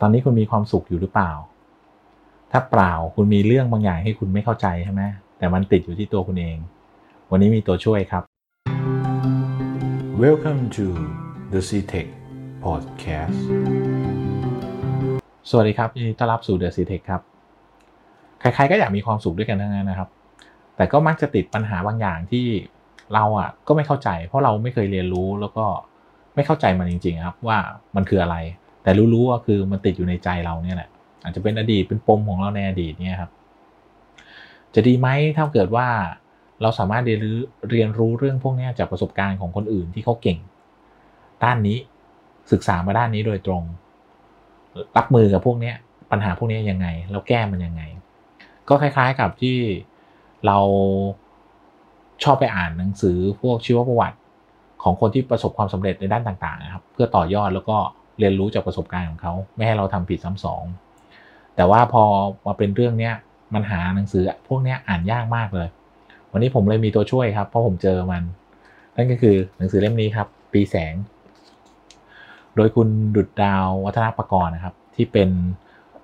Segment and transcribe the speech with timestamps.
[0.00, 1.32] ตอนนี้คุณมีความสุขอยู่หรือเปล่า
[2.52, 5.02] ถ้าเปล่าคุณมีเรื่องบางอย่างให้คุณไม่เข้าใจใช่ไหม
[5.38, 6.56] แต่มันติดอยู่ที่ตัวคุณเอง
[7.30, 8.22] วันนี้มีตัวช่วยครับ
[10.22, 10.86] Welcome to
[11.52, 12.08] the c t e c h
[12.64, 13.38] Podcast
[15.50, 17.20] สวัสดีครับยินดีต้อนรับสู่ The c t e c h ครับ
[18.40, 20.08] ใครๆก็อยากมีความสุขด้วยกันทั้งนั้นนะครับ
[20.76, 22.46] แต่ก็มักจะติดปัญหาบางอย่างที่
[23.14, 25.64] เราอะก็ไม่เข้าใจ เพราะเราไม่เคยเรียนรู้แล้วก็
[26.34, 27.58] ไม่เข้าใจมันจริง ๆ ครับว่า
[27.96, 28.36] มันคืออะไร
[28.86, 30.88] แต่รู้ๆว่าคือมันติดอยู่ในใจเราเนี่ยแหละ
[31.22, 33.30] อาจจะเป็นอดีตเป็นปมของเราในอดีตเนี่ยครับ
[34.74, 35.88] จะดีไหมถ้าเกิดว่า
[36.62, 37.38] เราสามารถเรียนรู้
[37.70, 40.38] เรียนรู้เรื่องพวกนี้จากประสบการณ์ของคนอื่นที่เขาเก่ง
[41.42, 41.78] ด้านนี้
[42.52, 43.62] ศึกษามาด้านนี้โดยตรง
[44.96, 45.72] รับมือกับพวกนี้
[46.10, 47.82] ปัญหาพวกนี้ยังไงแล้วแก้มันยังไง
[48.68, 49.58] ก็คล้ายๆกับที่
[50.46, 50.58] เรา
[52.22, 54.18] ชอบไปอ่านหนังสือพวกชีวประวัติ
[54.82, 57.76] ของคนที่ประสบความสำเร็จในด้านต่างๆนะครับ เพื่อต่อยอดแล้วก็
[58.18, 60.64] เรียนรู้จากประสบการณ์ของเขา ไม่ให้เราทำผิดซ้ำสอง
[61.56, 62.04] แต่ว่าพอ
[62.46, 63.14] มาเป็นเรื่องเนี้ย
[63.54, 65.68] มันหาหนังสือพวกเนี้ยอ่านยากมากเลย
[66.32, 68.22] วันนี้ผมเลยมีตัวช่วยครับ เพราะผมเจอมัน
[68.96, 70.94] นั่นก็คือหนังสือเล่มนี้ครับ ปีแสง
[72.56, 75.30] โดยคุณดุดดาววัฒนประกรณ์นะครับ ที่เป็น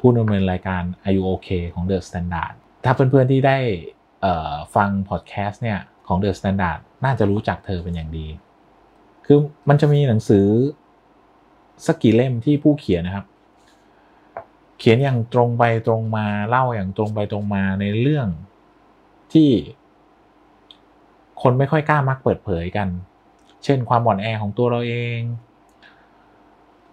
[0.00, 2.52] ผู้ดำเนินรายการ Are You OK ของ The Standard
[2.84, 3.58] ถ้าเพื่อนๆที่ได้
[4.76, 8.26] ฟังพอดแคสต์เนี่ยของ The Standard น่าจะรู้จักเธอเป็นอย่างดี
[9.26, 9.38] คือ
[9.68, 10.46] มันจะมีหนังสือ
[11.86, 13.26] สักกี่เล่มที่ผู้เขียนนะครับ
[14.78, 18.28] เขียนอย่างตรงไปตรงมาเล่าอย่างตรงไปตรงมาในเรื่อง
[19.32, 19.50] ที่
[21.42, 22.88] คนไม่ค่อยกล้ามักเปิดเผยกัน
[23.64, 25.20] เช่นความอ่อนแอของตัวเราเอง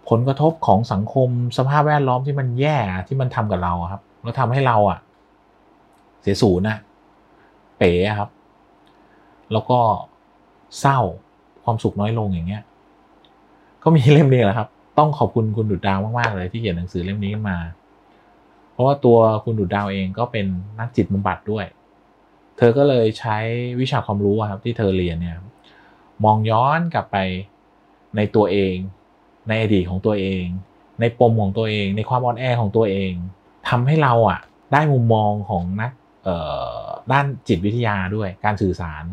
[0.09, 4.99] ผลกระทบของสังคมสภาพแวดล้อมที่มันแย่ที่มันทำกับเราครับ แล้วทำให้เราอะ
[6.21, 6.77] เสียสูญนะ
[7.77, 8.29] เป๋ครับ
[9.51, 9.79] แล้วก็
[10.79, 10.99] เศร้า
[11.63, 12.63] ความสุขน้อยลงอย่างเงี้ย
[13.83, 17.59] ก็มีเล่มนี้แหละครับ ต้องขอบคุณคุณดุดดาวมากๆเลยที่เขียนหนังสือเล่มนี้มา
[18.71, 20.45] เพราะว่าตัวคุณดุดดาวเองก็เป็น
[20.79, 21.65] นักจิตบำบัดด้วย
[22.57, 23.37] เธอก็เลยใช้
[23.79, 25.37] วิชาความรู้ครับที่เธอเรียนเนี่ย
[26.25, 27.17] มองย้อนกลับไป
[28.15, 28.75] ในตัวเอง
[29.47, 30.43] ในอดีตของตัวเอง
[31.01, 33.11] ในปมของตัวเอง ในความอ่อนแอของตัวเอง
[33.69, 34.39] ทำให้เราอะ
[34.73, 35.91] ได้มุมมองของนัก
[37.11, 39.03] ด้านจิตวิทยาด้วยการสื่อสาร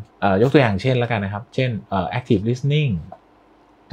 [0.43, 1.71] ยกตัวอย่างเช่นแล้วกันนะครับ เช่น
[2.19, 2.93] active listening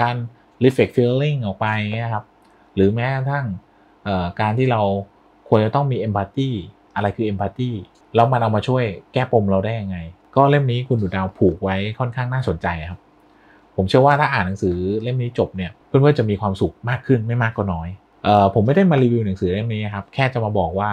[0.01, 0.16] การ
[0.63, 1.67] reflect feeling ออกไป
[2.03, 2.25] นะครับ
[2.75, 3.45] หรือแม้กระทั่ง
[4.41, 4.81] การที่เรา
[5.47, 6.49] ควรจะต้องมี empathy
[6.95, 7.72] อะไรคือ empathy
[8.16, 8.83] แล้วมันเอามาช่วย
[9.13, 9.97] แก้ปมเราได้ยังไง
[10.35, 12.99] ก็เล่มนี้คุณดุดาวผูกไว้ค่อนข้างน่าสนใจครับ
[13.75, 17.89] ผมเชื่อว่าถ้าอ่านหนังสือเล่มนี้จบเนี่ยเพื่อนๆจะมีความสุขมากขึ้นไม่มากก็น้อย
[18.53, 20.89] ผมไม่ได้มารีวิวหนังสือเล่มนี้ครับ แค่จะมาบอกว่า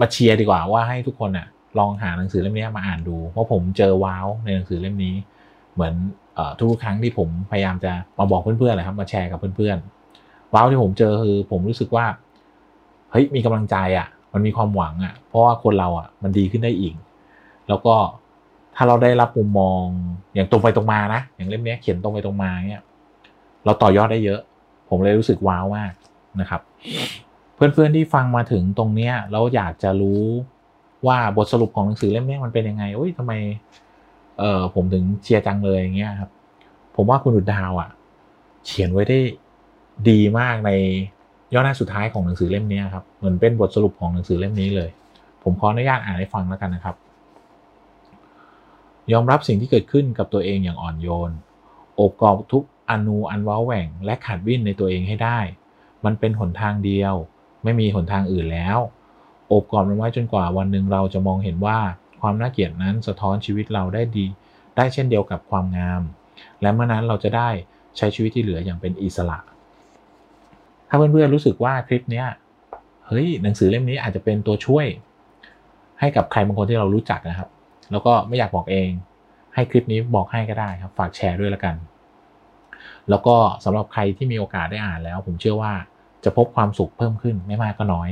[0.00, 1.46] มาเชียร์ดีกว่าว่าให้ทุกคนอะ
[1.78, 5.14] ลองหาหนังสือเล่มนี้มาอ่านดู เพราะผมเจอว้าวในหนังสือเล่มนี้
[5.74, 5.94] เหมือน
[6.58, 12.06] ทุกครั้งที่ผมพยายามจะมาบอกเพื่อนๆเลยครับมาแชร์กับเพื่อนๆว้าวที่ผมเจอคือผมรู้สึกว่า
[13.10, 16.94] เฮ้ยมีกำลังใจอะ มันมีความหวังอะ เพราะว่าคนเราอะมันดีขึ้นได้อีก
[17.68, 17.94] แล้วก็
[18.76, 19.82] ถ้าเราได้รับมุมมอง
[20.34, 22.82] อย่างตรงไปตรงมานะอย่างเล่มนี้เขียนตรงไปตรงมาเนี่ย
[23.64, 24.40] เราต่อยอดได้เยอะ
[24.88, 25.92] ผมเลยรู้สึกว้าวมาก
[26.40, 26.60] นะครับ
[27.54, 30.22] เพื่อนๆที่ฟังมาถึงตรงเนี้ยแล้วอยากจะรู้
[31.06, 33.32] ว่าบทสรุปของหนังสือเล่มนี้มันเป็นยังไงโอ้ยทำไม
[34.38, 36.30] เออผมถึงเชียร์จังเลยอย่างเงี้ยครับ
[36.96, 37.90] ผมว่าคุณดุดดาวอะ
[38.66, 39.18] เขียนไว้ได้
[40.08, 40.70] ดีมากใน
[41.52, 44.90] ย่อหน้าสุดท้ายของหนังสือเล่มนี้ครับ เหมือนเป็นบทสรุปของหนังสือเล่มนี้เลย
[45.42, 46.96] ผมขออนุญาตอ่านให้ฟังแล้วกันนะครับ
[49.12, 51.30] ยอมรับสิ่งที่เกิดขึ้นกับตัวเองอย่างอ่อนโยน
[52.00, 55.38] อบกอดทุกอนูอันว้าแหว่ง และขาดวิ่นในตัวเองให้ได้
[56.04, 57.14] มันเป็นหนทางเดียว
[57.64, 58.78] ไม่มีหนทางอื่นแล้ว
[59.52, 61.78] อบกอดมันไว้จนกว่าวันหนึ่งเราจะมองเห็นว่า
[62.22, 64.26] ความน่าเกลียดนั้นสะท้อนชีวิตเราได้ดี
[64.76, 66.02] ได้เช่นเดียวกับความงาม
[66.62, 67.48] และเมื่อนั้นเราจะได้
[67.96, 69.38] ใช้ชีวิตที่เหลืออย่างเป็นอิสระ
[70.88, 72.24] ถ้าเพื่อนๆรู้สึกว่าคลิปนี้
[73.06, 74.86] เฮ้ยหนังสือเล่มนี้อาจจะเป็นตัวช่วย
[76.00, 77.48] ให้กับใครบางคนที่เรารู้จักนะครับ
[77.92, 78.90] แล้วก็ไม่อยากบอกเอง
[79.54, 81.76] ให้คลิปนี้บอกให้ก็ได้ครับ ฝากแชร์ด้วยละกัน
[83.10, 85.72] แล้วก็สำหรับใครที่มีโอกาสได้อ่านแล้ว ผมเชื่อว่า
[86.24, 88.10] จะพบความสุขเพิ่มขึ้นไม่มากก็น้อย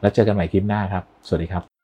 [0.00, 1.77] แล้วเจอกันใหม่คลิปหน้าครับ สวัสดีครับ